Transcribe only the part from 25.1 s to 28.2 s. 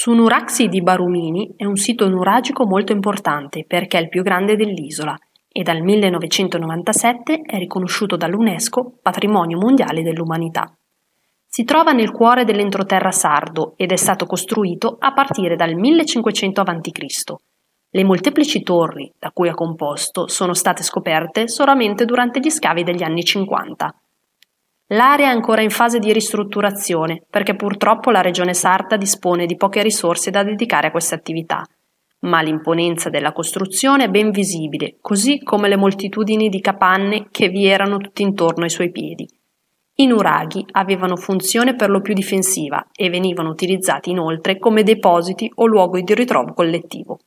è ancora in fase di ristrutturazione perché purtroppo